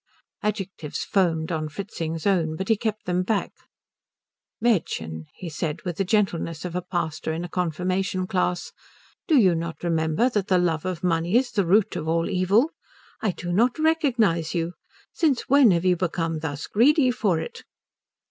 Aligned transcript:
Adjectives 0.41 1.03
foamed 1.03 1.51
on 1.51 1.69
Fritzing's 1.69 2.25
own, 2.25 2.55
but 2.55 2.69
he 2.69 2.75
kept 2.75 3.05
them 3.05 3.21
back. 3.21 3.51
"Mädchen," 4.59 5.27
he 5.35 5.47
said 5.47 5.79
with 5.85 5.97
the 5.97 6.03
gentleness 6.03 6.65
of 6.65 6.75
a 6.75 6.81
pastor 6.81 7.31
in 7.33 7.45
a 7.45 7.47
confirmation 7.47 8.25
class, 8.25 8.71
"do 9.27 9.37
you 9.37 9.53
not 9.53 9.83
remember 9.83 10.27
that 10.27 10.47
the 10.47 10.57
love 10.57 10.85
of 10.85 11.03
money 11.03 11.35
is 11.37 11.51
the 11.51 11.67
root 11.67 11.95
of 11.95 12.07
all 12.07 12.31
evil? 12.31 12.71
I 13.21 13.29
do 13.29 13.53
not 13.53 13.77
recognize 13.77 14.55
you. 14.55 14.73
Since 15.13 15.41
when 15.47 15.69
have 15.69 15.85
you 15.85 15.95
become 15.95 16.39
thus 16.39 16.65
greedy 16.65 17.11
for 17.11 17.39
it?" 17.39 17.63